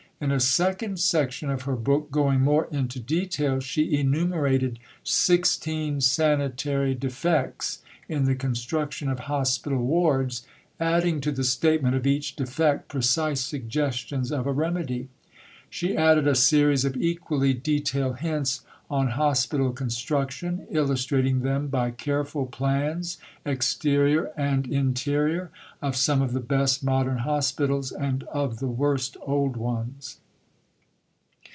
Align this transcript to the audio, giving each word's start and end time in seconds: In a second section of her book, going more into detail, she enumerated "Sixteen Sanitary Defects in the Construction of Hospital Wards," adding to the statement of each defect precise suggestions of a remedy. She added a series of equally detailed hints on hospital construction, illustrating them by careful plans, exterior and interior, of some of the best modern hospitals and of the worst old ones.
In 0.21 0.31
a 0.31 0.39
second 0.39 0.99
section 0.99 1.49
of 1.49 1.63
her 1.63 1.75
book, 1.75 2.11
going 2.11 2.41
more 2.41 2.67
into 2.71 2.99
detail, 2.99 3.59
she 3.59 3.97
enumerated 3.97 4.77
"Sixteen 5.03 5.99
Sanitary 5.99 6.93
Defects 6.93 7.81
in 8.07 8.25
the 8.25 8.35
Construction 8.35 9.09
of 9.09 9.21
Hospital 9.21 9.79
Wards," 9.83 10.45
adding 10.79 11.21
to 11.21 11.31
the 11.31 11.43
statement 11.43 11.95
of 11.95 12.05
each 12.05 12.35
defect 12.35 12.87
precise 12.87 13.41
suggestions 13.41 14.31
of 14.31 14.45
a 14.45 14.51
remedy. 14.51 15.09
She 15.71 15.97
added 15.97 16.27
a 16.27 16.35
series 16.35 16.85
of 16.85 16.95
equally 16.97 17.55
detailed 17.55 18.19
hints 18.19 18.61
on 18.89 19.07
hospital 19.07 19.71
construction, 19.71 20.67
illustrating 20.69 21.43
them 21.43 21.65
by 21.69 21.89
careful 21.91 22.45
plans, 22.45 23.17
exterior 23.45 24.29
and 24.35 24.67
interior, 24.67 25.49
of 25.81 25.95
some 25.95 26.21
of 26.21 26.33
the 26.33 26.41
best 26.41 26.83
modern 26.83 27.19
hospitals 27.19 27.93
and 27.93 28.21
of 28.25 28.59
the 28.59 28.67
worst 28.67 29.15
old 29.21 29.55
ones. 29.55 30.17